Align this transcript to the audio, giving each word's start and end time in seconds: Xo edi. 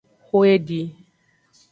Xo 0.27 0.39
edi. 0.55 0.81